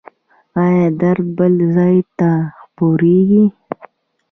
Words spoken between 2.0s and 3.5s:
ته خپریږي؟